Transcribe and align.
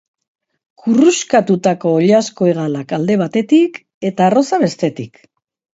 Kurruxkatutako 0.83 1.93
oilasko 1.99 2.49
hegalak 2.53 2.97
alde 2.99 3.19
batetik, 3.25 3.79
eta 4.13 4.31
arroza 4.31 4.65
bestetik. 4.67 5.25